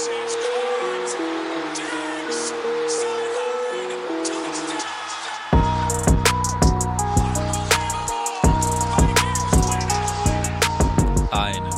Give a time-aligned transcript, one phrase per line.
[0.00, 0.12] Einen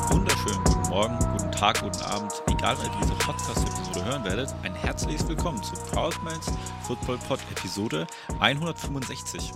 [0.08, 4.76] wunderschönen guten Morgen, guten Tag, guten Abend, egal wann ihr diese Podcast-Episode hören werdet, ein
[4.76, 6.46] herzliches Willkommen zu Proudmans
[6.84, 8.07] Football Pod Episode
[8.39, 9.50] 165.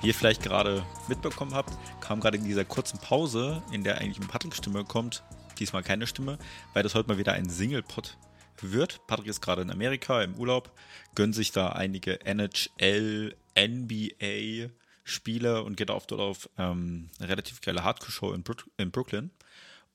[0.00, 4.16] Wie ihr vielleicht gerade mitbekommen habt, kam gerade in dieser kurzen Pause, in der eigentlich
[4.16, 5.22] eine Patrick-Stimme kommt,
[5.60, 6.38] diesmal keine Stimme,
[6.72, 8.16] weil das heute mal wieder ein Single-Pod
[8.62, 9.06] wird.
[9.06, 10.72] Patrick ist gerade in Amerika im Urlaub,
[11.14, 14.70] gönnt sich da einige NHL, NBA,
[15.04, 18.44] Spiele und geht auf dort auf ähm, eine relativ geile Hardcore-Show in,
[18.76, 19.30] in Brooklyn.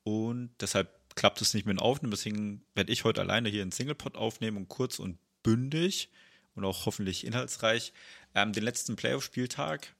[0.04, 2.12] Und deshalb klappt es nicht mehr in Aufnehmen.
[2.12, 6.10] Deswegen werde ich heute alleine hier einen Singlepod aufnehmen und kurz und bündig
[6.56, 7.94] und auch hoffentlich inhaltsreich
[8.34, 9.96] ähm, den letzten Playoff-Spieltag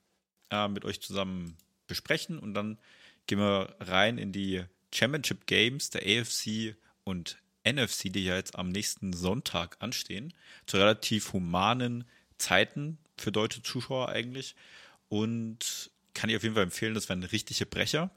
[0.50, 2.38] äh, mit euch zusammen besprechen.
[2.38, 2.78] Und dann
[3.26, 4.64] gehen wir rein in die
[4.96, 10.32] Championship Games der AFC und NFC, die ja jetzt am nächsten Sonntag anstehen.
[10.66, 12.04] Zu relativ humanen
[12.38, 14.54] Zeiten für deutsche Zuschauer eigentlich.
[15.08, 18.10] Und kann ich auf jeden Fall empfehlen, das wären richtige Brecher.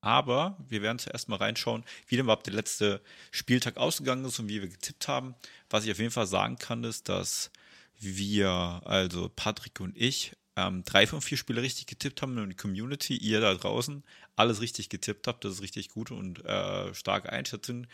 [0.00, 4.48] Aber wir werden zuerst mal reinschauen, wie denn überhaupt der letzte Spieltag ausgegangen ist und
[4.48, 5.34] wie wir getippt haben.
[5.68, 7.50] Was ich auf jeden Fall sagen kann, ist, dass
[7.98, 12.56] wir, also Patrick und ich, ähm, drei von vier Spiele richtig getippt haben und die
[12.56, 14.04] Community, ihr da draußen,
[14.36, 15.44] alles richtig getippt habt.
[15.44, 17.86] Das ist richtig gut und äh, starke Einschätzung.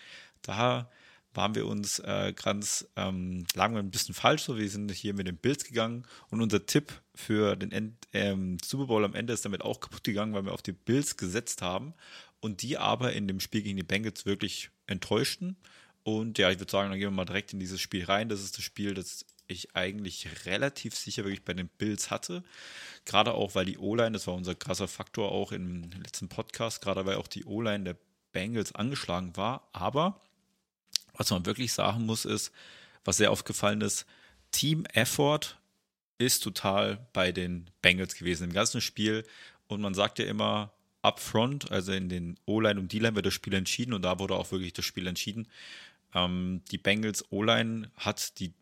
[0.43, 0.91] Da
[1.35, 4.59] waren wir uns äh, ganz, ähm, lagen wir ein bisschen falsch so.
[4.59, 8.87] Wir sind hier mit den Bills gegangen und unser Tipp für den End, ähm, Super
[8.87, 11.95] Bowl am Ende ist damit auch kaputt gegangen, weil wir auf die Bills gesetzt haben
[12.41, 15.57] und die aber in dem Spiel gegen die Bengals wirklich enttäuschten.
[16.05, 18.29] Und ja, ich würde sagen, dann gehen wir mal direkt in dieses Spiel rein.
[18.29, 22.43] Das ist das Spiel, das ich eigentlich relativ sicher wirklich bei den Bills hatte.
[23.05, 27.07] Gerade auch, weil die O-Line, das war unser krasser Faktor auch im letzten Podcast, gerade
[27.07, 27.97] weil auch die O-Line der
[28.33, 29.69] Bengals angeschlagen war.
[29.73, 30.21] Aber
[31.15, 32.53] was man wirklich sagen muss, ist,
[33.05, 34.07] was sehr aufgefallen ist,
[34.51, 35.59] Team Effort
[36.19, 39.25] ist total bei den Bengals gewesen im ganzen Spiel.
[39.67, 40.73] Und man sagt ja immer,
[41.03, 44.51] upfront, also in den O-Line und D-Line wird das Spiel entschieden und da wurde auch
[44.53, 45.49] wirklich das Spiel entschieden.
[46.15, 48.53] Ähm, die Bengals O-Line hat die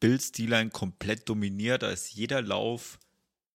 [0.00, 1.82] Bills D-Line komplett dominiert.
[1.82, 2.98] Da ist jeder Lauf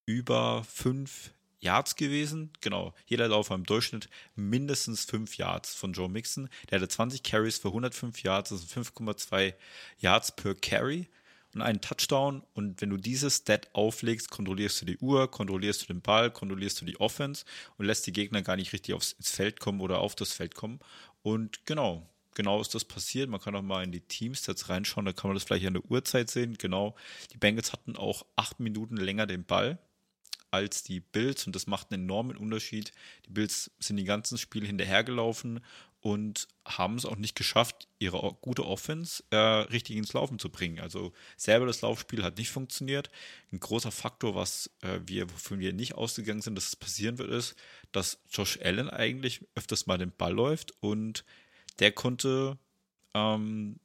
[0.06, 1.32] über fünf
[1.64, 2.52] Yards gewesen.
[2.62, 6.50] Genau, jeder Lauf war im Durchschnitt mindestens 5 Yards von Joe Mixon.
[6.70, 9.54] Der hatte 20 Carries für 105 Yards, das sind 5,2
[10.00, 11.08] Yards per Carry
[11.54, 12.44] und einen Touchdown.
[12.54, 16.82] Und wenn du dieses Stat auflegst, kontrollierst du die Uhr, kontrollierst du den Ball, kontrollierst
[16.82, 17.46] du die Offense
[17.78, 20.80] und lässt die Gegner gar nicht richtig aufs Feld kommen oder auf das Feld kommen.
[21.22, 23.30] Und genau, genau ist das passiert.
[23.30, 25.86] Man kann auch mal in die Teamstats reinschauen, da kann man das vielleicht an der
[25.86, 26.58] Uhrzeit sehen.
[26.58, 26.96] Genau,
[27.32, 29.80] die Bengals hatten auch acht Minuten länger den Ball
[30.54, 32.92] als die Bills und das macht einen enormen Unterschied.
[33.26, 35.62] Die Bills sind die ganzen Spiele hinterhergelaufen
[36.00, 40.80] und haben es auch nicht geschafft, ihre gute Offense äh, richtig ins Laufen zu bringen.
[40.80, 43.10] Also selber das Laufspiel hat nicht funktioniert.
[43.52, 47.32] Ein großer Faktor, was äh, wir, wofür wir nicht ausgegangen sind, dass es passieren wird,
[47.32, 47.56] ist,
[47.94, 51.24] dass Josh Allen eigentlich öfters mal den Ball läuft und
[51.80, 52.58] der konnte
[53.14, 53.80] ähm,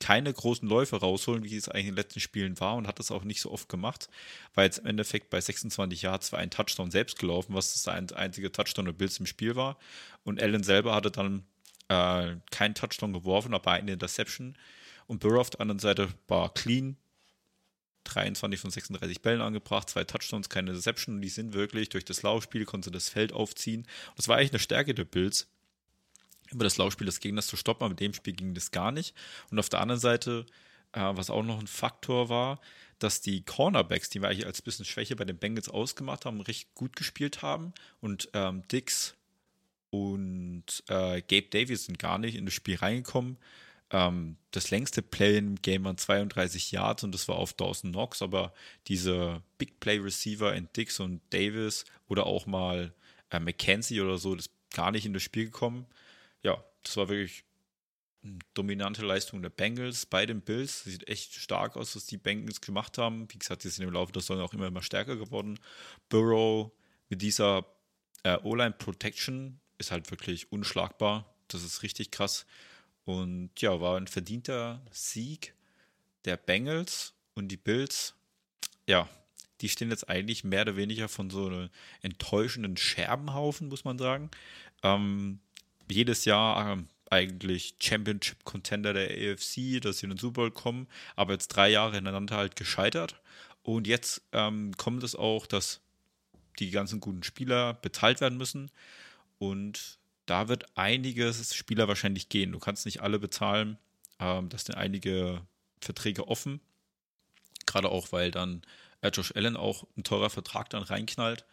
[0.00, 3.10] keine großen Läufe rausholen, wie es eigentlich in den letzten Spielen war und hat das
[3.10, 4.08] auch nicht so oft gemacht,
[4.54, 8.52] weil jetzt im Endeffekt bei 26 Yards war ein Touchdown selbst gelaufen, was das einzige
[8.52, 9.78] Touchdown der Bills im Spiel war.
[10.24, 11.44] Und Allen selber hatte dann
[11.88, 14.56] äh, keinen Touchdown geworfen, aber eine Interception.
[15.06, 16.96] Und Burrow auf der anderen Seite war clean,
[18.04, 22.22] 23 von 36 Bällen angebracht, zwei Touchdowns, keine Interception und die sind wirklich durch das
[22.22, 23.86] Laufspiel, konnte das Feld aufziehen.
[24.16, 25.48] Das war eigentlich eine Stärke der Bills
[26.50, 29.14] über das Laufspiel des Gegners zu stoppen, aber mit dem Spiel ging das gar nicht.
[29.50, 30.46] Und auf der anderen Seite,
[30.92, 32.60] äh, was auch noch ein Faktor war,
[32.98, 36.74] dass die Cornerbacks, die wir eigentlich als bisschen Schwäche bei den Bengals ausgemacht haben, recht
[36.74, 37.72] gut gespielt haben.
[38.00, 39.14] Und ähm, Dix
[39.90, 43.36] und äh, Gabe Davis sind gar nicht in das Spiel reingekommen.
[43.90, 48.22] Ähm, das längste Play im Game waren 32 Yards und das war auf Dawson Knox,
[48.22, 48.52] aber
[48.88, 52.92] diese Big Play Receiver in Dix und Davis oder auch mal
[53.30, 55.86] äh, McKenzie oder so, das gar nicht in das Spiel gekommen
[56.44, 57.44] ja, das war wirklich
[58.22, 60.84] eine dominante Leistung der Bengals bei den Bills.
[60.84, 63.26] Sieht echt stark aus, was die Bengals gemacht haben.
[63.32, 65.58] Wie gesagt, sie sind im Laufe der Saison auch immer, immer stärker geworden.
[66.08, 66.70] Burrow
[67.08, 67.66] mit dieser
[68.22, 71.34] äh, O-Line Protection ist halt wirklich unschlagbar.
[71.48, 72.46] Das ist richtig krass.
[73.04, 75.54] Und ja, war ein verdienter Sieg
[76.24, 78.14] der Bengals und die Bills.
[78.86, 79.08] Ja,
[79.60, 81.70] die stehen jetzt eigentlich mehr oder weniger von so einem
[82.00, 84.30] enttäuschenden Scherbenhaufen, muss man sagen.
[84.82, 85.40] Ähm,
[85.90, 91.32] jedes Jahr ähm, eigentlich Championship-Contender der AFC, dass sie in den Super Bowl kommen, aber
[91.32, 93.20] jetzt drei Jahre hintereinander halt gescheitert.
[93.62, 95.80] Und jetzt ähm, kommt es auch, dass
[96.58, 98.70] die ganzen guten Spieler bezahlt werden müssen.
[99.38, 102.52] Und da wird einige Spieler wahrscheinlich gehen.
[102.52, 103.78] Du kannst nicht alle bezahlen.
[104.18, 105.42] Ähm, das sind einige
[105.80, 106.60] Verträge offen.
[107.66, 108.62] Gerade auch, weil dann
[109.00, 111.44] äh, Josh Allen auch ein teurer Vertrag dann reinknallt.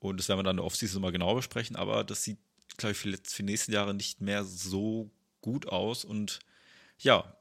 [0.00, 1.76] Und das werden wir dann in der Offseason mal genau besprechen.
[1.76, 2.38] Aber das sieht,
[2.78, 5.10] glaube ich, für, für die nächsten Jahre nicht mehr so
[5.42, 6.04] gut aus.
[6.04, 6.40] Und
[6.98, 7.36] ja,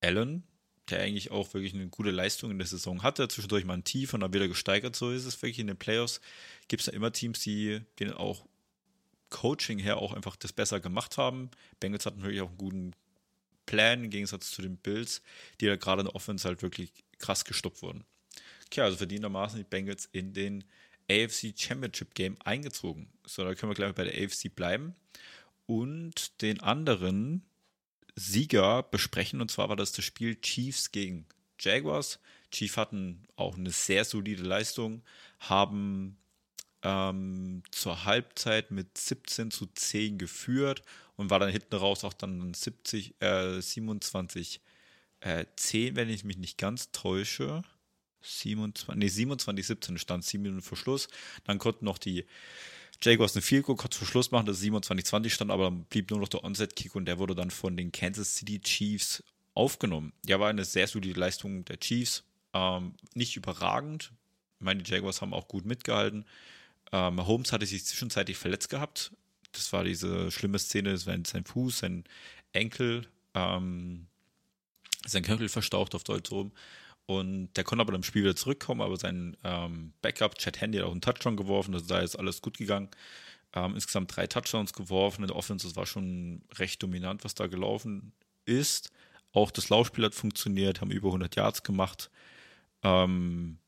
[0.00, 0.42] Allen,
[0.88, 4.12] der eigentlich auch wirklich eine gute Leistung in der Saison hatte, zwischendurch mal ein Tief
[4.12, 4.96] und dann wieder gesteigert.
[4.96, 6.20] So ist es wirklich in den Playoffs.
[6.68, 8.44] Gibt es ja immer Teams, die denen auch
[9.28, 11.50] Coaching her auch einfach das besser gemacht haben.
[11.78, 12.92] Bengals hatten natürlich auch einen guten
[13.66, 15.22] Plan im Gegensatz zu den Bills,
[15.60, 18.04] die da gerade in der Offense halt wirklich krass gestoppt wurden.
[18.66, 20.64] Okay, also verdientermaßen die Bengals in den
[21.10, 23.08] AFC Championship Game eingezogen.
[23.26, 24.94] So, da können wir gleich bei der AFC bleiben
[25.66, 27.42] und den anderen
[28.14, 29.40] Sieger besprechen.
[29.40, 31.26] Und zwar war das das Spiel Chiefs gegen
[31.58, 32.20] Jaguars.
[32.50, 35.02] Chiefs hatten auch eine sehr solide Leistung,
[35.38, 36.16] haben
[36.82, 40.82] ähm, zur Halbzeit mit 17 zu 10 geführt
[41.16, 44.60] und war dann hinten raus auch dann 70, äh, 27
[45.20, 47.62] äh, 10, wenn ich mich nicht ganz täusche.
[48.22, 51.08] 27, nee, 27, 17 stand 7 Minuten vor Schluss.
[51.44, 52.26] Dann konnten noch die
[53.02, 56.28] Jaguars eine Field Goal kurz Schluss machen, das 27-20 stand, aber dann blieb nur noch
[56.28, 59.22] der Onset-Kick und der wurde dann von den Kansas City Chiefs
[59.54, 60.12] aufgenommen.
[60.26, 62.24] Ja, war eine sehr solide Leistung der Chiefs.
[62.52, 64.12] Ähm, nicht überragend.
[64.58, 66.26] Ich meine, die Jaguars haben auch gut mitgehalten.
[66.92, 69.12] Ähm, Holmes hatte sich zwischenzeitlich verletzt gehabt.
[69.52, 72.04] Das war diese schlimme Szene, sein, sein Fuß, sein
[72.52, 74.06] Enkel, ähm,
[75.06, 76.52] sein Knöchel verstaucht auf Deutsch rum.
[77.10, 80.86] Und der konnte aber im Spiel wieder zurückkommen, aber sein ähm, Backup, Chad Handy, hat
[80.86, 82.88] auch einen Touchdown geworfen, also da ist alles gut gegangen.
[83.52, 87.48] Ähm, insgesamt drei Touchdowns geworfen in der Offense, das war schon recht dominant, was da
[87.48, 88.12] gelaufen
[88.44, 88.92] ist.
[89.32, 92.12] Auch das Laufspiel hat funktioniert, haben über 100 Yards gemacht.
[92.84, 93.58] Ähm,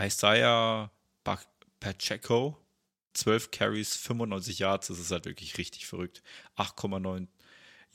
[0.00, 0.90] Isaiah
[1.78, 2.58] Pacheco,
[3.14, 6.24] 12 Carries, 95 Yards, das ist halt wirklich richtig verrückt.
[6.56, 7.28] 8,9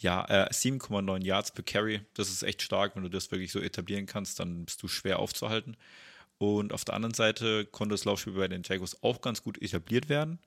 [0.03, 2.95] ja, äh, 7,9 Yards per Carry, das ist echt stark.
[2.95, 5.77] Wenn du das wirklich so etablieren kannst, dann bist du schwer aufzuhalten.
[6.37, 10.09] Und auf der anderen Seite konnte das Laufspiel bei den Jaguars auch ganz gut etabliert
[10.09, 10.39] werden.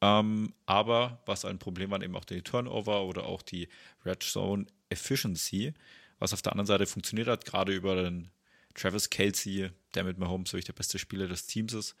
[0.00, 3.68] Ähm, aber was ein Problem war, eben auch die Turnover oder auch die
[4.04, 5.72] Red Zone Efficiency,
[6.18, 8.30] was auf der anderen Seite funktioniert hat, gerade über den
[8.74, 11.96] Travis Kelsey, der mit Mahomes wirklich der beste Spieler des Teams ist.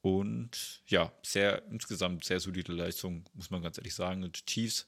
[0.00, 4.22] Und ja, sehr insgesamt sehr solide Leistung, muss man ganz ehrlich sagen.
[4.22, 4.86] Und Chiefs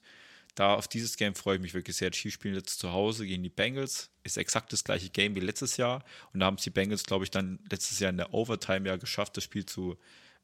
[0.59, 2.11] da auf dieses Game freue ich mich wirklich sehr.
[2.11, 4.09] Chiefs spielen jetzt zu Hause gegen die Bengals.
[4.23, 6.03] Ist exakt das gleiche Game wie letztes Jahr.
[6.33, 8.97] Und da haben es die Bengals, glaube ich, dann letztes Jahr in der Overtime ja
[8.97, 9.97] geschafft, das Spiel zu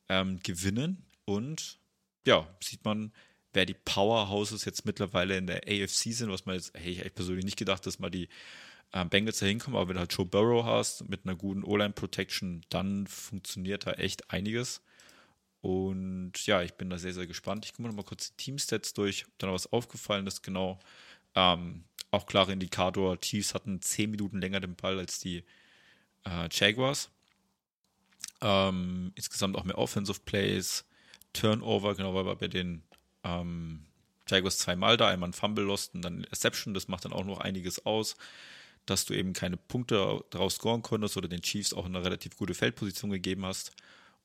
[0.07, 1.03] ähm, gewinnen.
[1.25, 1.79] Und
[2.25, 3.11] ja, sieht man,
[3.51, 7.43] wer die Powerhouses jetzt mittlerweile in der AFC sind, was man jetzt, hey, ich persönlich
[7.43, 8.29] nicht gedacht, dass mal die
[8.93, 12.61] ähm, Bengals da hinkommen, aber wenn du halt Joe Burrow hast mit einer guten O-Line-Protection,
[12.69, 14.81] dann funktioniert da echt einiges.
[15.65, 17.65] Und ja, ich bin da sehr, sehr gespannt.
[17.65, 20.43] Ich gucke mal kurz die Teamstats durch, ob da noch was aufgefallen ist.
[20.43, 20.77] Genau.
[21.33, 25.43] Ähm, auch klarer Indikator, Chiefs hatten 10 Minuten länger den Ball als die
[26.23, 27.09] äh, Jaguars.
[28.41, 30.85] Ähm, insgesamt auch mehr Offensive Plays,
[31.33, 32.83] Turnover, genau, weil wir bei den
[33.23, 33.87] ähm,
[34.29, 37.39] Jaguars zweimal da, einmal ein Fumble lost und dann Reception, das macht dann auch noch
[37.39, 38.17] einiges aus,
[38.85, 42.53] dass du eben keine Punkte daraus scoren konntest oder den Chiefs auch eine relativ gute
[42.53, 43.71] Feldposition gegeben hast.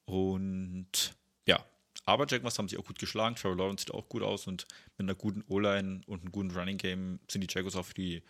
[0.04, 1.14] Und
[1.46, 1.64] ja,
[2.04, 3.36] aber Jaguars haben sich auch gut geschlagen.
[3.36, 4.66] Trevor Lawrence sieht auch gut aus und
[4.98, 8.22] mit einer guten O-Line und einem guten Running Game sind die Jaguars auch für die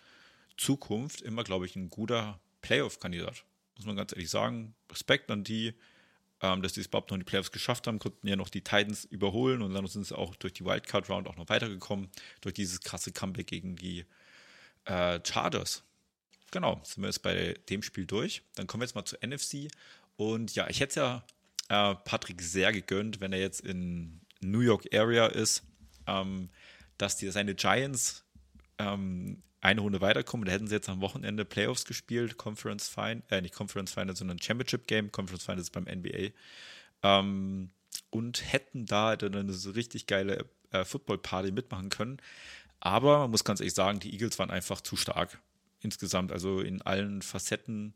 [0.56, 3.44] Zukunft immer, glaube ich, ein guter Playoff-Kandidat.
[3.76, 4.74] Muss man ganz ehrlich sagen.
[4.90, 5.72] Respekt an die,
[6.42, 8.62] ähm, dass die es überhaupt noch in die Playoffs geschafft haben, konnten ja noch die
[8.62, 12.80] Titans überholen und dann sind sie auch durch die Wildcard-Round auch noch weitergekommen, durch dieses
[12.80, 14.04] krasse Comeback gegen die
[14.84, 15.82] äh, Chargers.
[16.50, 18.42] Genau, sind wir jetzt bei dem Spiel durch.
[18.56, 19.68] Dann kommen wir jetzt mal zur NFC.
[20.16, 21.24] Und ja, ich hätte es ja
[21.70, 25.62] äh, Patrick sehr gegönnt, wenn er jetzt in New York Area ist,
[26.06, 26.50] ähm,
[26.98, 28.24] dass die, seine Giants
[28.78, 30.46] ähm, eine Runde weiterkommen.
[30.46, 34.40] Da hätten sie jetzt am Wochenende Playoffs gespielt, Conference Final, äh, nicht Conference Final, sondern
[34.42, 35.12] Championship Game.
[35.12, 36.30] Conference Final ist beim NBA.
[37.04, 37.70] Ähm,
[38.10, 42.18] und hätten da eine so richtig geile äh, Football-Party mitmachen können.
[42.80, 45.38] Aber man muss ganz ehrlich sagen, die Eagles waren einfach zu stark
[45.80, 46.32] insgesamt.
[46.32, 47.94] Also in allen Facetten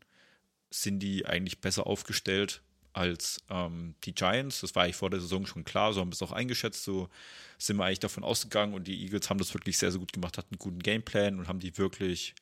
[0.71, 2.63] sind die eigentlich besser aufgestellt
[2.95, 4.61] als ähm, die Giants.
[4.61, 6.85] Das war eigentlich vor der Saison schon klar, so haben wir es auch eingeschätzt.
[6.85, 7.09] So
[7.59, 10.39] sind wir eigentlich davon ausgegangen und die Eagles haben das wirklich sehr, sehr gut gemacht,
[10.39, 12.35] hatten einen guten Gameplan und haben die wirklich,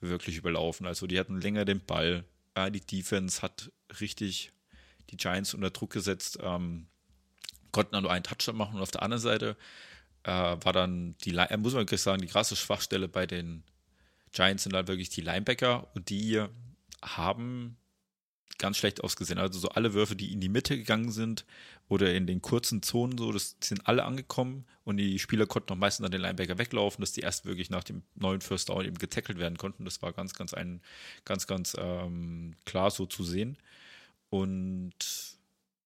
[0.00, 0.86] wirklich überlaufen.
[0.86, 2.24] Also die hatten länger den Ball.
[2.54, 4.52] Äh, die Defense hat richtig
[5.10, 6.86] die Giants unter Druck gesetzt, ähm,
[7.72, 9.56] konnten dann nur einen Touchdown machen und auf der anderen Seite
[10.22, 13.64] äh, war dann die, äh, muss man wirklich sagen, die krasse Schwachstelle bei den
[14.32, 16.42] Giants sind dann wirklich die Linebacker und die
[17.02, 17.76] haben
[18.58, 19.38] ganz schlecht ausgesehen.
[19.38, 21.44] Also so alle Würfe, die in die Mitte gegangen sind
[21.88, 25.78] oder in den kurzen Zonen, so, das sind alle angekommen und die Spieler konnten noch
[25.78, 28.98] meistens an den Linebacker weglaufen, dass die erst wirklich nach dem neuen First Down eben
[28.98, 29.84] getackelt werden konnten.
[29.84, 30.80] Das war ganz, ganz ein,
[31.24, 33.56] ganz, ganz ähm, klar so zu sehen.
[34.28, 34.94] Und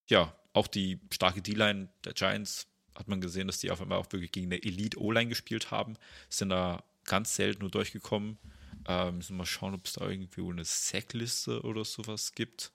[0.08, 4.12] ja, auch die starke D-Line der Giants hat man gesehen, dass die auf einmal auch
[4.12, 5.96] wirklich gegen eine Elite-O-Line gespielt haben,
[6.28, 8.38] sind da ganz selten nur durchgekommen.
[8.86, 12.72] Ähm, müssen wir mal schauen, ob es da irgendwie eine Sackliste oder sowas gibt.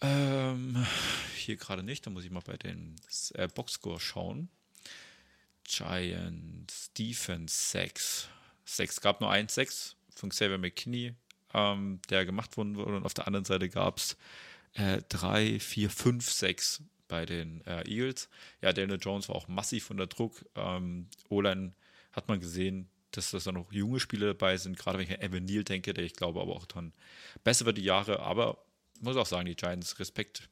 [0.00, 0.86] Ähm,
[1.36, 2.96] hier gerade nicht, da muss ich mal bei den
[3.34, 4.48] äh, Boxscore schauen.
[5.64, 8.28] Giants Defense 6.
[8.64, 11.14] 6 gab nur 1 6 von Xavier McKinney,
[11.54, 12.96] ähm, der gemacht worden wurde.
[12.96, 14.16] Und auf der anderen Seite gab es
[14.74, 18.28] 3, 4, 5, 6 bei den äh, Eagles.
[18.62, 20.44] Ja, Daniel Jones war auch massiv unter Druck.
[20.54, 21.74] Ähm, O-Line
[22.12, 25.44] hat man gesehen, dass, da noch junge Spieler dabei sind, gerade wenn ich an Evan
[25.44, 26.92] Neal denke, der ich glaube aber auch dann
[27.44, 28.58] besser wird die Jahre, aber
[29.00, 30.48] muss auch sagen, die Giants Respekt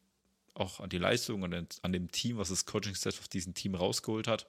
[0.53, 4.27] auch an die Leistung und an dem Team, was das Coaching-Staff auf diesem Team rausgeholt
[4.27, 4.47] hat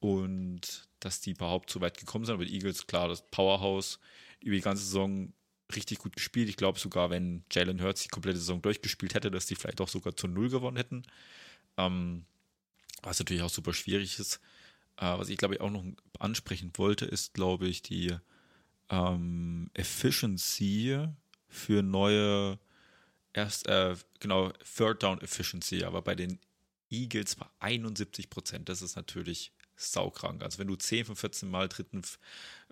[0.00, 2.34] und dass die überhaupt so weit gekommen sind.
[2.34, 3.98] Aber die Eagles, klar, das Powerhouse
[4.40, 5.32] über die ganze Saison
[5.74, 6.48] richtig gut gespielt.
[6.48, 9.88] Ich glaube sogar, wenn Jalen Hurts die komplette Saison durchgespielt hätte, dass die vielleicht auch
[9.88, 11.02] sogar zu Null gewonnen hätten.
[11.76, 12.24] Ähm,
[13.02, 14.40] was natürlich auch super schwierig ist.
[14.96, 15.84] Äh, was ich glaube ich auch noch
[16.20, 18.16] ansprechen wollte, ist glaube ich die
[18.90, 21.06] ähm, Efficiency
[21.48, 22.58] für neue
[23.32, 26.38] erst äh, genau Third Down Efficiency, aber bei den
[26.90, 28.68] Eagles war 71 Prozent.
[28.68, 30.42] Das ist natürlich saukrank.
[30.42, 32.02] Also wenn du 10 von 14 Mal dritten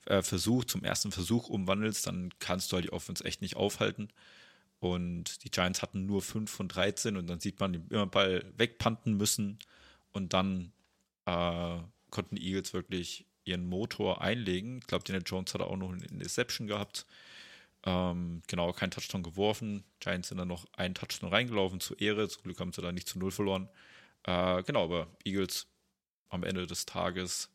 [0.07, 4.09] äh, Versuch zum ersten Versuch umwandelst, dann kannst du halt die Offense echt nicht aufhalten.
[4.81, 8.45] Und die Giants hatten nur 5 von 13 und dann sieht man, die immer Ball
[8.57, 9.59] wegpanten müssen
[10.13, 10.73] und dann
[11.27, 11.79] äh,
[12.11, 14.79] konnten die Eagles wirklich ihren Motor einlegen.
[14.79, 17.07] Ich glaube, Daniel Jones hat auch noch eine Interception gehabt.
[17.85, 19.85] Ähm, genau, kein Touchdown geworfen.
[20.01, 22.29] Giants sind dann noch einen Touchdown reingelaufen zur Ehre.
[22.29, 23.69] Zum Glück haben sie da nicht zu Null verloren.
[24.25, 25.67] Äh, genau, aber Eagles
[26.31, 27.51] am Ende des Tages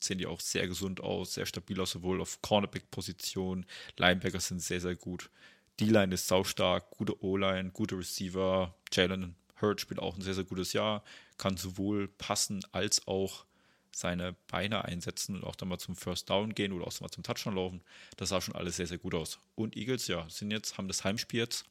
[0.00, 3.66] sehen die auch sehr gesund aus, sehr stabil aus, sowohl auf Cornerback-Position.
[3.96, 5.30] Linebackers sind sehr, sehr gut.
[5.78, 8.74] D-Line ist saustark, gute O-Line, gute Receiver.
[8.92, 11.04] Jalen Hurt spielt auch ein sehr, sehr gutes Jahr,
[11.38, 13.44] kann sowohl passen als auch
[13.92, 17.22] seine Beine einsetzen und auch dann mal zum First Down gehen oder auch mal zum
[17.22, 17.82] Touchdown laufen.
[18.16, 19.38] Das sah schon alles sehr, sehr gut aus.
[19.54, 21.64] Und Eagles, ja, sind jetzt, haben das Heimspiel jetzt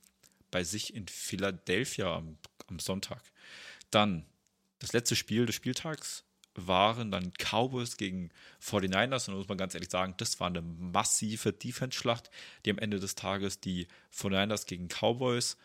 [0.52, 3.22] bei sich in Philadelphia am, am Sonntag.
[3.92, 4.26] Dann
[4.80, 6.24] das letzte Spiel des Spieltags
[6.56, 9.28] waren dann Cowboys gegen 49ers.
[9.28, 12.30] Und da muss man ganz ehrlich sagen, das war eine massive Defense-Schlacht,
[12.66, 15.58] die am Ende des Tages die 49ers gegen Cowboys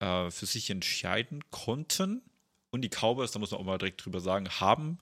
[0.00, 2.22] äh, für sich entscheiden konnten.
[2.70, 4.98] Und die Cowboys, da muss man auch mal direkt drüber sagen, haben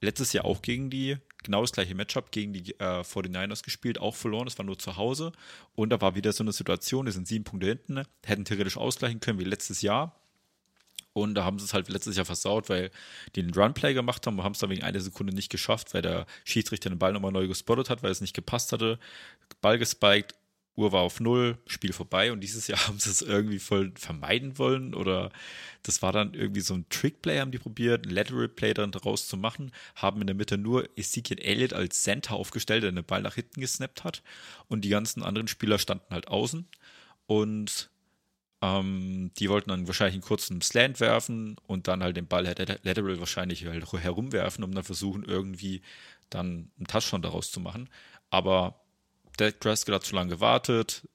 [0.00, 4.14] letztes Jahr auch gegen die, genau das gleiche Matchup, gegen die äh, 49ers gespielt, auch
[4.14, 5.32] verloren, das war nur zu Hause.
[5.74, 9.20] Und da war wieder so eine Situation, die sind sieben Punkte hinten, hätten theoretisch ausgleichen
[9.20, 10.20] können wie letztes Jahr.
[11.12, 12.90] Und da haben sie es halt letztes Jahr versaut, weil
[13.34, 16.02] die den Runplay gemacht haben und haben es dann wegen einer Sekunde nicht geschafft, weil
[16.02, 18.98] der Schiedsrichter den Ball nochmal neu gespottet hat, weil es nicht gepasst hatte.
[19.60, 20.34] Ball gespiked,
[20.78, 24.58] Uhr war auf Null, Spiel vorbei und dieses Jahr haben sie es irgendwie voll vermeiden
[24.58, 25.30] wollen oder
[25.82, 29.28] das war dann irgendwie so ein Trickplay, haben die probiert, ein Lateral Play dann daraus
[29.28, 33.22] zu machen, haben in der Mitte nur Ezekiel Elliott als Center aufgestellt, der den Ball
[33.22, 34.22] nach hinten gesnappt hat
[34.68, 36.66] und die ganzen anderen Spieler standen halt außen
[37.26, 37.90] und
[38.60, 43.20] ähm, die wollten dann wahrscheinlich einen kurzen Slant werfen und dann halt den Ball lateral
[43.20, 45.82] wahrscheinlich halt herumwerfen, um dann versuchen, irgendwie
[46.30, 47.88] dann einen Touchdown daraus zu machen.
[48.30, 48.80] Aber
[49.38, 51.08] Dak Prescott hat zu lange gewartet.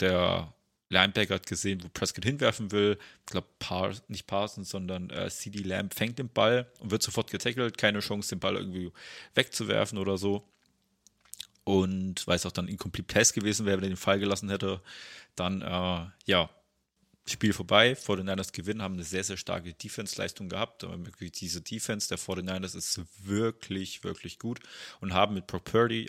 [0.00, 0.52] Der
[0.90, 2.98] Linebacker hat gesehen, wo Prescott hinwerfen will.
[3.20, 7.30] Ich glaube, Par nicht Parsons, sondern äh, CD Lamb fängt den Ball und wird sofort
[7.30, 7.78] getackelt.
[7.78, 8.92] Keine Chance, den Ball irgendwie
[9.34, 10.44] wegzuwerfen oder so.
[11.64, 14.82] Und weil es auch dann incomplete Pass gewesen wäre, wenn er den Fall gelassen hätte,
[15.34, 16.50] dann, äh, ja,
[17.26, 17.94] Spiel vorbei.
[17.94, 20.84] 49ers gewinnen, haben eine sehr, sehr starke Defense-Leistung gehabt.
[20.84, 24.60] Aber diese Defense der 49ers ist wirklich, wirklich gut
[25.00, 26.06] und haben mit Brock Purdy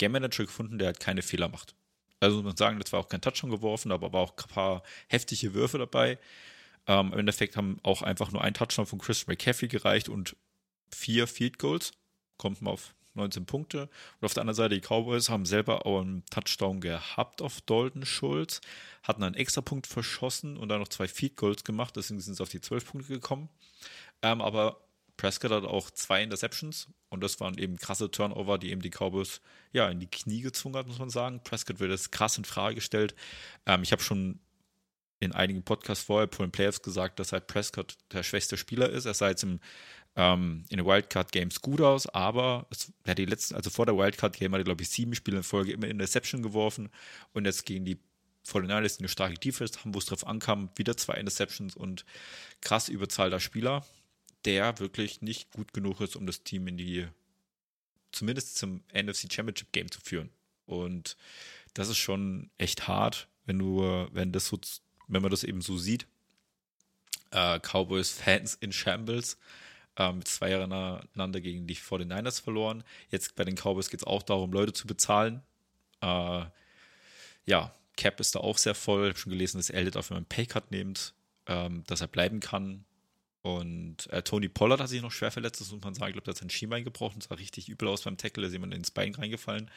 [0.00, 1.74] einen Game-Manager gefunden, der halt keine Fehler macht.
[2.20, 4.82] Also muss man sagen, das war auch kein Touchdown geworfen, aber war auch ein paar
[5.08, 6.18] heftige Würfe dabei.
[6.86, 10.36] Ähm, Im Endeffekt haben auch einfach nur ein Touchdown von Chris McCaffrey gereicht und
[10.90, 11.92] vier Field Goals.
[12.36, 13.82] Kommt mal auf 19 Punkte.
[14.20, 18.04] Und auf der anderen Seite, die Cowboys haben selber auch einen Touchdown gehabt auf Dalton
[18.04, 18.60] Schulz,
[19.02, 22.42] hatten einen extra Punkt verschossen und dann noch zwei Feed Goals gemacht, deswegen sind sie
[22.42, 23.48] auf die 12 Punkte gekommen.
[24.22, 24.80] Ähm, aber
[25.20, 29.42] Prescott hat auch zwei Interceptions und das waren eben krasse Turnover, die eben die Cowboys
[29.70, 31.42] ja in die Knie gezwungen hat, muss man sagen.
[31.44, 33.14] Prescott wird jetzt krass in Frage gestellt.
[33.66, 34.40] Ähm, ich habe schon
[35.18, 39.04] in einigen Podcasts vorher vor den Playoffs gesagt, dass halt Prescott der schwächste Spieler ist.
[39.04, 39.60] Er sah jetzt im
[40.16, 43.96] ähm, in den Wildcard Games gut aus, aber es hat die letzten, also vor der
[43.98, 46.88] Wildcard Game hat er, glaube ich, sieben Spiele in Folge immer Interception geworfen
[47.34, 47.98] und jetzt gegen die
[48.48, 52.06] 49ers eine starke Defense haben, wo es drauf ankam, wieder zwei Interceptions und
[52.62, 53.84] krass überzahlter Spieler,
[54.44, 57.06] der wirklich nicht gut genug ist, um das Team in die,
[58.12, 60.30] zumindest zum NFC Championship Game zu führen.
[60.66, 61.16] Und
[61.74, 64.58] das ist schon echt hart, wenn du, wenn das so,
[65.08, 66.06] wenn man das eben so sieht.
[67.32, 69.38] Äh, Cowboys-Fans in Shambles
[69.96, 72.84] äh, mit zwei Jahren aneinander gegen die 49ers verloren.
[73.10, 75.42] Jetzt bei den Cowboys geht es auch darum, Leute zu bezahlen.
[76.00, 76.44] Äh,
[77.46, 79.02] ja, Cap ist da auch sehr voll.
[79.02, 81.14] Ich habe schon gelesen, dass Elliott auf einen Paycut nimmt,
[81.46, 82.84] ähm, dass er bleiben kann.
[83.42, 86.10] Und äh, Tony Pollard hat sich noch schwer verletzt, das muss man sagen.
[86.10, 87.22] Ich glaube, der hat sein Schienbein gebrochen.
[87.22, 89.70] Sah richtig übel aus beim Tackle, da ist jemand ins Bein reingefallen.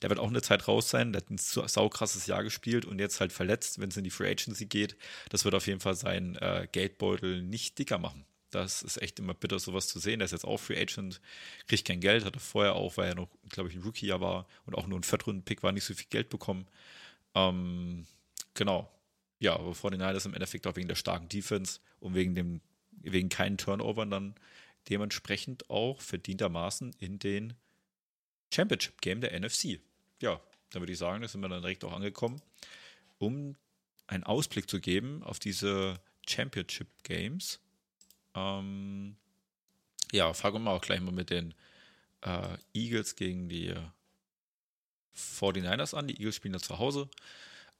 [0.00, 1.12] Der wird auch eine Zeit raus sein.
[1.12, 4.30] Der hat ein saukrasses Jahr gespielt und jetzt halt verletzt, wenn es in die Free
[4.30, 4.96] Agency geht.
[5.28, 8.24] Das wird auf jeden Fall seinen äh, Geldbeutel nicht dicker machen.
[8.50, 10.18] Das ist echt immer bitter, sowas zu sehen.
[10.18, 11.20] Der ist jetzt auch Free Agent,
[11.68, 14.74] kriegt kein Geld, hatte vorher auch, weil er noch, glaube ich, ein Rookie-Jahr war und
[14.74, 16.66] auch nur ein Viertrunden-Pick war, nicht so viel Geld bekommen.
[17.34, 18.06] Ähm,
[18.54, 18.90] genau.
[19.38, 22.60] Ja, aber vor den ist im Endeffekt auch wegen der starken Defense und wegen dem,
[23.00, 24.34] wegen keinen Turnovern dann
[24.88, 27.54] dementsprechend auch verdientermaßen in den
[28.52, 29.80] Championship Game der NFC.
[30.20, 30.40] Ja,
[30.70, 32.40] da würde ich sagen, da sind wir dann direkt auch angekommen,
[33.18, 33.56] um
[34.06, 37.60] einen Ausblick zu geben auf diese Championship Games.
[38.34, 39.16] Ähm,
[40.12, 41.54] ja, fangen wir auch gleich mal mit den
[42.22, 43.74] äh, Eagles gegen die
[45.14, 46.08] 49ers an.
[46.08, 47.08] Die Eagles spielen da zu Hause.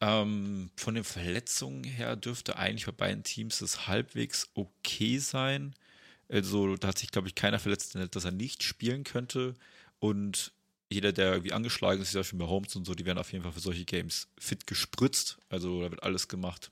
[0.00, 5.75] Ähm, von den Verletzungen her dürfte eigentlich bei beiden Teams das halbwegs okay sein.
[6.28, 9.54] Also da hat sich, glaube ich, keiner verletzt, dass er nicht spielen könnte.
[9.99, 10.52] Und
[10.88, 13.33] jeder, der irgendwie angeschlagen ist, ist ja schon bei Holmes und so, die werden auf
[13.33, 15.38] jeden Fall für solche Games fit gespritzt.
[15.49, 16.71] Also da wird alles gemacht,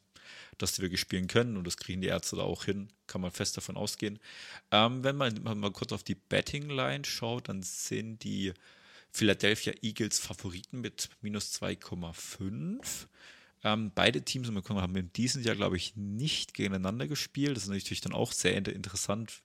[0.58, 2.88] dass die wirklich spielen können und das kriegen die Ärzte da auch hin.
[3.06, 4.18] Kann man fest davon ausgehen.
[4.70, 8.54] Ähm, wenn man mal kurz auf die Betting Line schaut, dann sind die
[9.10, 13.06] Philadelphia Eagles Favoriten mit minus 2,5.
[13.64, 17.56] Ähm, beide Teams haben in diesem Jahr, glaube ich, nicht gegeneinander gespielt.
[17.56, 19.42] Das ist natürlich dann auch sehr interessant.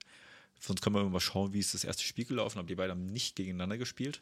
[0.60, 3.06] Sonst können wir mal schauen, wie ist das erste Spiel gelaufen, aber die beiden haben
[3.06, 4.20] nicht gegeneinander gespielt.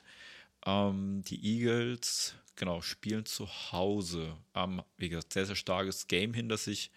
[0.65, 4.37] Ähm, die Eagles, genau, spielen zu Hause.
[4.55, 6.91] Ähm, wie gesagt, sehr, sehr starkes Game hinter sich.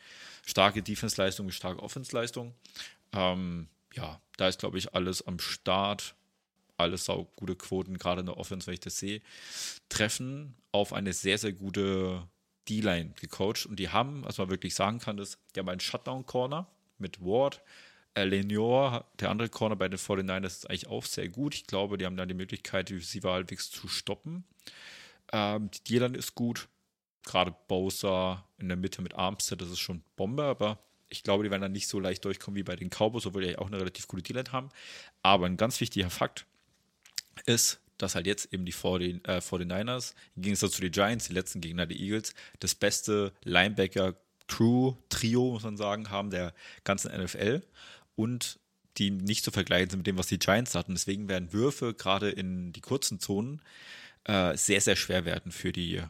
[0.46, 2.56] Starke Defense-Leistung, starke Offense-Leistung.
[3.12, 6.16] Ähm, ja, da ist, glaube ich, alles am Start
[6.78, 9.22] alles sau gute Quoten, gerade in der Offense, wenn ich das sehe,
[9.90, 12.28] treffen auf eine sehr, sehr gute
[12.68, 13.66] D-Line gecoacht.
[13.66, 17.62] Und die haben, was man wirklich sagen kann, ist, die haben einen Shutdown-Corner mit Ward.
[18.18, 21.54] Lenior, der andere Corner bei den 49ers, ist eigentlich auch sehr gut.
[21.54, 24.46] Ich glaube, die haben dann die Möglichkeit, die Receiver halbwegs zu stoppen.
[25.34, 26.70] Ähm, die D-Line ist gut.
[27.24, 31.52] Gerade Bowser in der Mitte mit Armstead, das ist schon Bombe, aber ich glaube, die
[31.52, 34.08] werden dann nicht so leicht durchkommen wie bei den Cowboys, obwohl die auch eine relativ
[34.08, 34.70] gute D-Line haben.
[35.24, 36.46] Aber ein ganz wichtiger Fakt,
[37.46, 41.34] ist, dass halt jetzt eben die 40, äh, 49ers, im Gegensatz zu den Giants, die
[41.34, 47.62] letzten Gegner der Eagles, das beste Linebacker-Crew-Trio, muss man sagen, haben der ganzen NFL
[48.16, 48.60] und
[48.98, 50.94] die nicht zu vergleichen sind mit dem, was die Giants hatten.
[50.94, 53.62] Deswegen werden Würfe gerade in die kurzen Zonen
[54.24, 56.02] äh, sehr, sehr schwer werden für die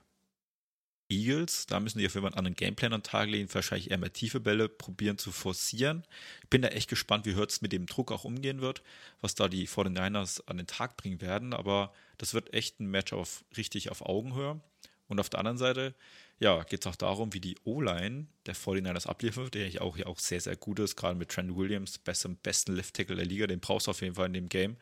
[1.09, 1.65] Eagles.
[1.67, 3.97] Da müssen die auf jeden Fall einen anderen Gameplan an den Tag legen, wahrscheinlich eher
[3.97, 6.03] mehr tiefe Bälle probieren zu forcieren.
[6.43, 8.81] Ich bin da echt gespannt, wie Hurts mit dem Druck auch umgehen wird,
[9.21, 11.53] was da die 49ers an den Tag bringen werden.
[11.53, 14.59] Aber das wird echt ein Match auf richtig auf Augenhöhe.
[15.07, 15.93] Und auf der anderen Seite,
[16.39, 20.19] ja, geht es auch darum, wie die O-Line der 49ers abliefert, der ja auch, auch
[20.19, 23.87] sehr, sehr gut ist, gerade mit Trent Williams, besten, besten Left-Tackle der Liga, den brauchst
[23.87, 24.77] du auf jeden Fall in dem Game.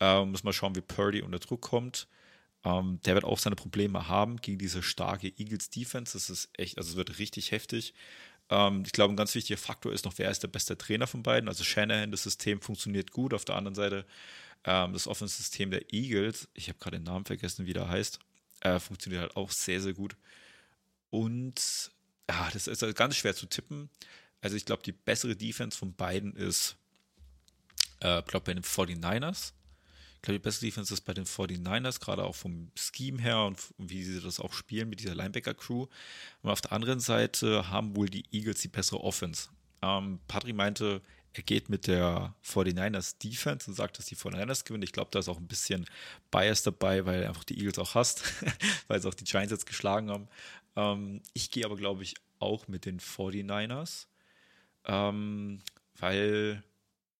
[0.00, 2.08] Ähm, muss mal schauen, wie Purdy unter Druck kommt.
[2.64, 6.14] Ähm, der wird auch seine Probleme haben gegen diese starke Eagles Defense.
[6.14, 7.94] Das ist echt, also es wird richtig heftig.
[8.50, 11.22] Ähm, ich glaube, ein ganz wichtiger Faktor ist noch, wer ist der beste Trainer von
[11.22, 11.48] beiden.
[11.48, 13.34] Also Shanahan, das System funktioniert gut.
[13.34, 14.06] Auf der anderen Seite
[14.64, 18.18] ähm, das Offense-System der Eagles, ich habe gerade den Namen vergessen, wie der heißt,
[18.60, 20.16] äh, funktioniert halt auch sehr, sehr gut.
[21.10, 21.90] Und
[22.28, 23.90] ja, das ist halt ganz schwer zu tippen.
[24.40, 26.76] Also ich glaube, die bessere Defense von beiden ist,
[28.00, 29.52] äh, glaube bei den 49ers
[30.24, 34.02] glaube, die beste Defense ist bei den 49ers, gerade auch vom Scheme her und wie
[34.02, 35.86] sie das auch spielen mit dieser Linebacker-Crew.
[36.42, 39.48] Und auf der anderen Seite haben wohl die Eagles die bessere Offense.
[39.82, 41.02] Ähm, Patrick meinte,
[41.34, 44.84] er geht mit der 49ers Defense und sagt, dass die 49ers gewinnen.
[44.84, 45.84] Ich glaube, da ist auch ein bisschen
[46.30, 48.22] Bias dabei, weil er einfach die Eagles auch hasst,
[48.88, 50.28] weil sie auch die Giants jetzt geschlagen haben.
[50.76, 54.06] Ähm, ich gehe aber, glaube ich, auch mit den 49ers,
[54.86, 55.60] ähm,
[55.98, 56.62] weil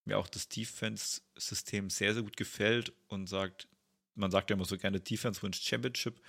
[0.05, 3.67] mir auch das Defense-System sehr, sehr gut gefällt und sagt,
[4.13, 6.21] man sagt ja immer so gerne Defense wins Championship.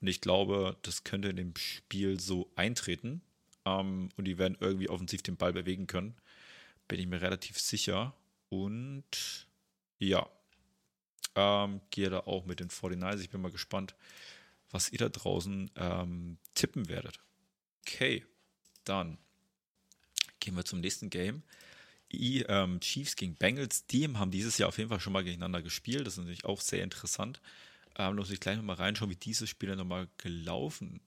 [0.00, 3.22] Und ich glaube, das könnte in dem Spiel so eintreten.
[3.64, 6.14] Ähm, und die werden irgendwie offensiv den Ball bewegen können.
[6.86, 8.14] Bin ich mir relativ sicher.
[8.50, 9.48] Und
[9.98, 10.28] ja,
[11.34, 13.20] ähm, gehe da auch mit den 49ers.
[13.20, 13.94] Ich bin mal gespannt,
[14.70, 17.20] was ihr da draußen ähm, tippen werdet.
[17.86, 18.24] Okay,
[18.84, 19.18] dann
[20.40, 21.42] gehen wir zum nächsten Game.
[22.48, 26.06] Ähm, Chiefs gegen Bengals, die haben dieses Jahr auf jeden Fall schon mal gegeneinander gespielt.
[26.06, 27.40] Das ist natürlich auch sehr interessant.
[27.96, 31.00] Ähm, muss ich gleich nochmal reinschauen, wie dieses Spiel dann nochmal gelaufen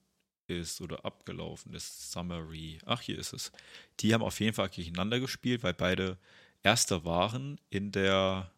[0.46, 2.10] ist oder abgelaufen ist.
[2.10, 2.78] Summary.
[2.86, 3.52] Ach, hier ist es.
[4.00, 6.18] Die haben auf jeden Fall gegeneinander gespielt, weil beide
[6.62, 8.50] Erster waren in der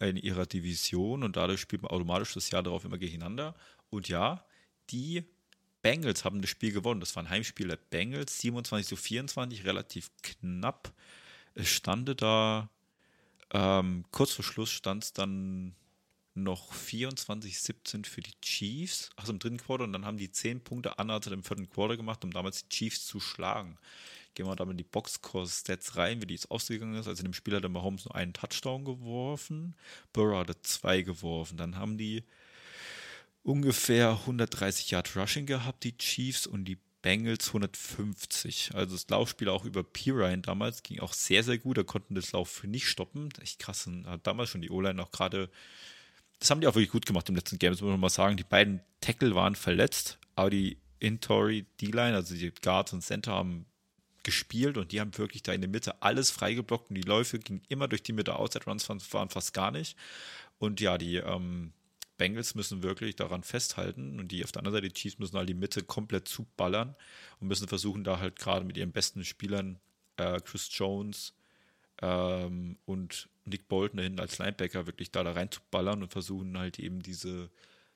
[0.00, 3.54] in ihrer Division und dadurch spielt man automatisch das Jahr darauf immer gegeneinander.
[3.90, 4.44] Und ja,
[4.90, 5.22] die
[5.82, 7.00] Bengals haben das Spiel gewonnen.
[7.00, 7.44] Das war ein
[7.90, 10.92] Bengals, 27 zu 24, relativ knapp.
[11.58, 12.70] Es stande da,
[13.50, 15.74] ähm, kurz vor Schluss stand es dann
[16.34, 21.00] noch 24-17 für die Chiefs, also im dritten Quarter, und dann haben die 10 Punkte
[21.00, 23.76] Anhalter im vierten Quarter gemacht, um damals die Chiefs zu schlagen.
[24.34, 27.08] Gehen wir damit in die Boxscore-Stats rein, wie die jetzt ausgegangen ist.
[27.08, 29.74] Also in dem Spiel hat der Mahomes nur einen Touchdown geworfen,
[30.12, 31.56] Burrow hatte zwei geworfen.
[31.56, 32.22] Dann haben die
[33.42, 38.72] ungefähr 130 Yard Rushing gehabt, die Chiefs, und die Bengals 150.
[38.74, 41.78] Also das Laufspiel auch über Pirine damals ging auch sehr, sehr gut.
[41.78, 43.28] Da konnten das Lauf nicht stoppen.
[43.40, 43.86] Echt krass.
[43.86, 45.50] Und hat damals schon die O-Line auch gerade.
[46.40, 48.36] Das haben die auch wirklich gut gemacht im letzten Game, das muss man mal sagen.
[48.36, 53.66] Die beiden Tackle waren verletzt, aber die Intory D-Line, also die Guards und Center, haben
[54.22, 57.62] gespielt und die haben wirklich da in der Mitte alles freigeblockt und die Läufe gingen
[57.68, 58.36] immer durch die Mitte.
[58.36, 59.96] Outside Runs waren fast gar nicht.
[60.58, 61.72] Und ja, die ähm,
[62.18, 65.48] Bengals müssen wirklich daran festhalten und die auf der anderen Seite, die Chiefs müssen halt
[65.48, 66.94] die Mitte komplett zuballern
[67.40, 69.78] und müssen versuchen, da halt gerade mit ihren besten Spielern,
[70.18, 71.32] äh, Chris Jones
[72.02, 76.58] ähm, und Nick Bolton dahin als Linebacker wirklich da, da rein zu ballern und versuchen
[76.58, 77.48] halt eben diese,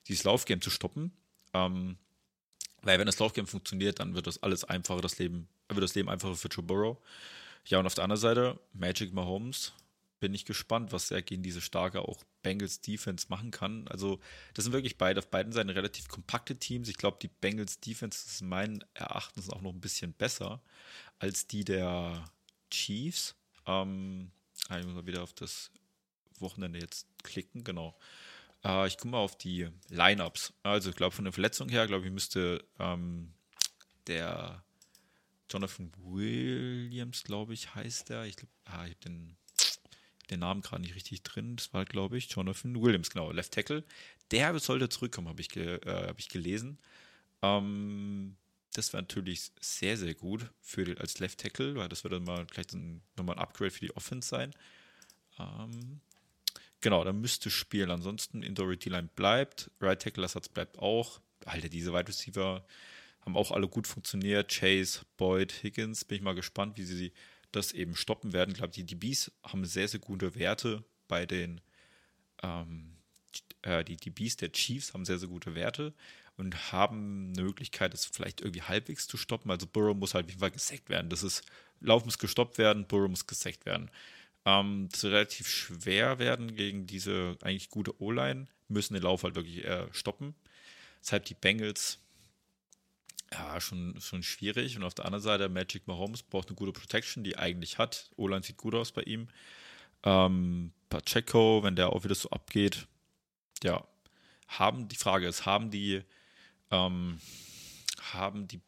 [0.09, 1.13] dieses Laufgame zu stoppen.
[1.53, 1.99] Ähm,
[2.83, 6.09] weil wenn das Laufgame funktioniert, dann wird das alles einfacher, das Leben, wird das Leben
[6.09, 6.97] einfacher für Joe Burrow.
[7.67, 9.73] Ja, und auf der anderen Seite, Magic Mahomes,
[10.23, 13.89] bin ich gespannt, was er gegen diese starke auch Bengals Defense machen kann.
[13.89, 14.21] Also,
[14.55, 16.89] das sind wirklich beide auf beiden Seiten relativ kompakte Teams.
[16.89, 20.63] Ich glaube, die Bengals Defense ist meinen Erachtens auch noch ein bisschen besser
[21.19, 22.25] als die der
[22.71, 23.35] Chiefs.
[23.67, 24.31] Ähm,
[24.69, 25.73] ah, ich muss mal wieder auf das
[26.39, 27.99] Wochenende jetzt klicken, genau.
[28.65, 30.53] Äh, ich gucke mal auf die Lineups.
[30.63, 33.35] Also, ich glaube, von der Verletzung her, glaube ich, müsste ähm,
[34.07, 34.63] der
[35.51, 38.23] Jonathan Williams, glaube ich, heißt der.
[38.27, 39.37] Ich glaube, ah, ich habe den
[40.33, 41.57] den Namen gerade nicht richtig drin.
[41.57, 43.85] Das war, glaube ich, Jonathan Williams, genau, Left Tackle.
[44.31, 46.79] Der sollte zurückkommen, habe ich, äh, hab ich gelesen.
[47.43, 48.37] Ähm,
[48.73, 52.47] das wäre natürlich sehr, sehr gut für als Left Tackle, weil das würde dann mal
[52.51, 54.55] vielleicht ein, nochmal ein Upgrade für die Offense sein.
[55.39, 56.01] Ähm,
[56.81, 57.91] genau, dann müsste spielen.
[57.91, 59.71] Ansonsten Indoor D-Line bleibt.
[59.81, 61.21] Right Tackle Ersatz bleibt auch.
[61.45, 62.65] Alter, diese Wide Receiver
[63.21, 64.51] haben auch alle gut funktioniert.
[64.51, 66.05] Chase, Boyd, Higgins.
[66.05, 67.13] Bin ich mal gespannt, wie sie
[67.53, 68.51] das eben stoppen werden.
[68.51, 71.61] Ich glaube, die DBs haben sehr, sehr gute Werte bei den,
[72.43, 72.97] ähm,
[73.63, 75.93] äh, die DBs der Chiefs haben sehr, sehr gute Werte
[76.37, 79.51] und haben eine Möglichkeit, das vielleicht irgendwie halbwegs zu stoppen.
[79.51, 81.11] Also Burrow muss halt auf jeden Fall gesackt werden.
[81.11, 81.45] Das ist,
[81.81, 83.91] Lauf muss gestoppt werden, Burrow muss gesackt werden.
[84.45, 89.35] Ähm, das wird relativ schwer werden gegen diese eigentlich gute O-Line, müssen den Lauf halt
[89.35, 90.35] wirklich äh, stoppen.
[91.01, 91.99] Deshalb die Bengals
[93.33, 94.77] ja, schon, schon schwierig.
[94.77, 98.11] Und auf der anderen Seite, Magic Mahomes braucht eine gute Protection, die eigentlich hat.
[98.17, 99.29] Olan sieht gut aus bei ihm.
[100.05, 102.87] Ähm, Pacheco, wenn der auch wieder so abgeht,
[103.63, 103.87] ja,
[104.49, 106.03] haben, die Frage ist, haben die,
[106.71, 107.19] ähm,
[108.13, 108.61] haben die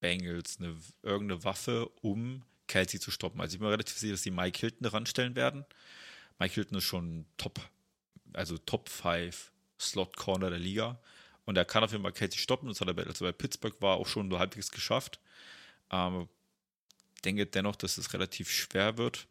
[0.00, 3.40] Bengals eine, irgendeine Waffe, um Kelsey zu stoppen?
[3.40, 5.64] Also ich bin mir relativ sicher, dass sie Mike Hilton ranstellen werden.
[6.38, 7.60] Mike Hilton ist schon Top,
[8.32, 10.98] also Top 5 Slot Corner der Liga.
[11.44, 12.68] Und er kann auf jeden Fall Casey stoppen.
[12.68, 15.20] Das hat er, als er bei Pittsburgh war, auch schon so halbwegs geschafft.
[15.90, 16.28] Ähm,
[17.24, 19.26] denke dennoch, dass es relativ schwer wird.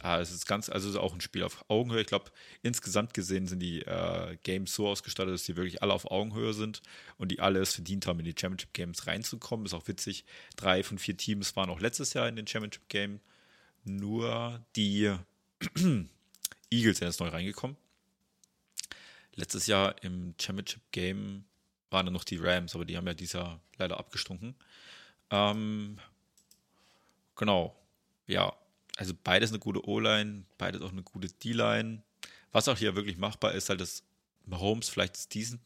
[0.00, 2.00] Ah, es ist ganz, also ist auch ein Spiel auf Augenhöhe.
[2.00, 2.30] Ich glaube,
[2.62, 6.82] insgesamt gesehen sind die äh, Games so ausgestattet, dass die wirklich alle auf Augenhöhe sind
[7.16, 9.66] und die alle es verdient haben, in die Championship Games reinzukommen.
[9.66, 10.24] Ist auch witzig.
[10.54, 13.20] Drei von vier Teams waren auch letztes Jahr in den Championship Game.
[13.84, 15.12] Nur die
[16.70, 17.76] Eagles sind jetzt neu reingekommen.
[19.38, 21.44] Letztes Jahr im Championship Game
[21.90, 24.56] waren dann noch die Rams, aber die haben ja dieses Jahr leider abgestunken.
[25.30, 26.00] Ähm,
[27.36, 27.80] genau.
[28.26, 28.52] Ja,
[28.96, 32.02] also beides eine gute O-Line, beides auch eine gute D-Line.
[32.50, 34.02] Was auch hier wirklich machbar ist, halt, dass
[34.44, 35.60] Mahomes vielleicht diesen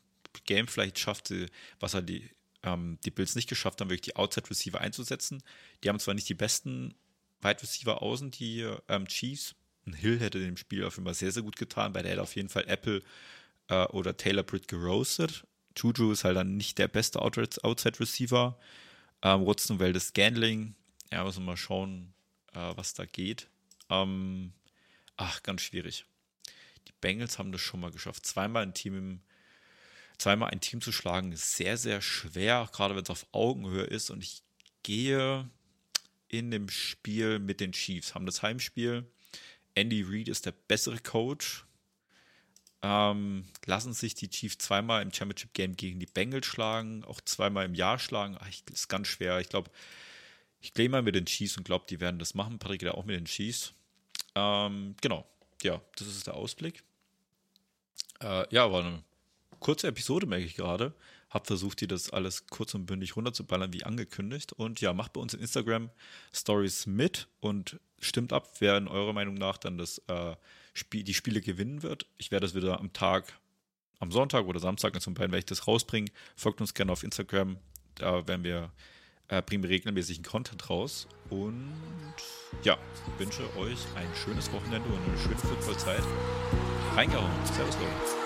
[0.44, 1.32] Game vielleicht schafft,
[1.80, 2.28] was er die,
[2.64, 5.42] ähm, die Bills nicht geschafft haben, wirklich die Outside Receiver einzusetzen.
[5.82, 6.94] Die haben zwar nicht die besten
[7.40, 9.54] Wide Receiver außen, die ähm, Chiefs.
[9.86, 12.22] Ein Hill hätte dem Spiel auf jeden Fall sehr, sehr gut getan, weil der hätte
[12.22, 13.02] auf jeden Fall Apple
[13.72, 15.46] äh, oder Taylor Britt geroastet.
[15.76, 18.58] Juju ist halt dann nicht der beste Outside Receiver.
[19.22, 20.74] Ähm, Watson Weldes Scandling.
[21.10, 22.12] Ja, müssen wir mal schauen,
[22.52, 23.48] äh, was da geht.
[23.88, 24.52] Ähm,
[25.16, 26.04] ach, ganz schwierig.
[26.86, 28.26] Die Bengals haben das schon mal geschafft.
[28.26, 29.20] Zweimal ein Team im
[30.18, 34.10] zweimal ein Team zu schlagen ist sehr, sehr schwer, gerade wenn es auf Augenhöhe ist.
[34.10, 34.42] Und ich
[34.84, 35.50] gehe
[36.28, 39.10] in dem Spiel mit den Chiefs, haben das Heimspiel.
[39.74, 41.64] Andy Reid ist der bessere Coach.
[42.82, 47.64] Ähm, lassen sich die Chiefs zweimal im Championship Game gegen die Bengals schlagen, auch zweimal
[47.64, 48.36] im Jahr schlagen.
[48.40, 49.38] Ach, ich, ist ganz schwer.
[49.38, 49.70] Ich glaube,
[50.60, 52.58] ich gehe mal mit den Chiefs und glaube, die werden das machen.
[52.58, 53.72] Patrick geht auch mit den Chiefs.
[54.34, 55.26] Ähm, genau.
[55.62, 56.82] Ja, das ist der Ausblick.
[58.20, 59.02] Äh, ja, war eine
[59.60, 60.92] kurze Episode, merke ich gerade.
[61.30, 64.52] Hab versucht, dir das alles kurz und bündig runterzuballern, wie angekündigt.
[64.52, 65.90] Und ja, macht bei uns in Instagram
[66.32, 70.36] Stories mit und stimmt ab, wer in eurer Meinung nach dann das, äh,
[70.72, 72.06] Spiel, die Spiele gewinnen wird.
[72.18, 73.38] Ich werde das wieder am Tag,
[73.98, 76.10] am Sonntag oder Samstag, zum beiden werde ich das rausbringen.
[76.36, 77.58] Folgt uns gerne auf Instagram.
[77.96, 78.72] Da werden wir,
[79.28, 81.06] äh, bringen wir regelmäßigen Content raus.
[81.30, 81.72] Und
[82.62, 82.78] ja,
[83.18, 86.02] wünsche euch ein schönes Wochenende und eine schöne Footballzeit.
[86.96, 87.30] Reingehauen.
[87.46, 88.21] Servus, Leute.